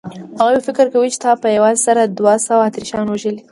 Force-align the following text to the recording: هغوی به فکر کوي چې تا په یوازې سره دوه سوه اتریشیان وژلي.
هغوی 0.39 0.55
به 0.57 0.65
فکر 0.67 0.85
کوي 0.93 1.09
چې 1.13 1.19
تا 1.23 1.31
په 1.41 1.47
یوازې 1.57 1.81
سره 1.87 2.01
دوه 2.17 2.33
سوه 2.47 2.63
اتریشیان 2.65 3.05
وژلي. 3.07 3.41